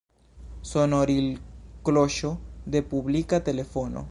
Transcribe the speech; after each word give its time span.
Sonoril-kloŝo 0.69 2.35
de 2.77 2.85
publika 2.95 3.45
telefono. 3.51 3.99